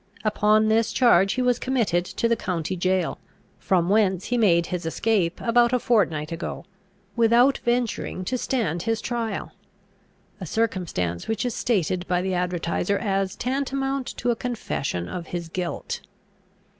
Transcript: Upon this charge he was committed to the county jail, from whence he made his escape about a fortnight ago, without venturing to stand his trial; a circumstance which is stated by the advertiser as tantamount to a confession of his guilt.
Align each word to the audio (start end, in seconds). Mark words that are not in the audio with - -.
Upon 0.25 0.67
this 0.67 0.91
charge 0.91 1.33
he 1.33 1.43
was 1.43 1.59
committed 1.59 2.05
to 2.05 2.27
the 2.27 2.35
county 2.35 2.75
jail, 2.75 3.19
from 3.59 3.87
whence 3.87 4.25
he 4.25 4.35
made 4.35 4.65
his 4.65 4.87
escape 4.87 5.39
about 5.39 5.73
a 5.73 5.77
fortnight 5.77 6.31
ago, 6.31 6.65
without 7.15 7.59
venturing 7.59 8.25
to 8.25 8.35
stand 8.35 8.81
his 8.81 8.99
trial; 8.99 9.51
a 10.39 10.47
circumstance 10.47 11.27
which 11.27 11.45
is 11.45 11.53
stated 11.53 12.07
by 12.07 12.23
the 12.23 12.33
advertiser 12.33 12.97
as 12.97 13.35
tantamount 13.35 14.07
to 14.17 14.31
a 14.31 14.35
confession 14.35 15.07
of 15.07 15.27
his 15.27 15.49
guilt. 15.49 16.01